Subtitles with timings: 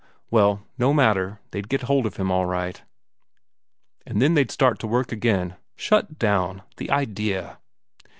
[0.31, 2.81] Well, no matter they'd get hold of him all right.
[4.03, 5.57] And then they'd start to work again.
[5.77, 6.63] Shut down?
[6.77, 7.59] The idea!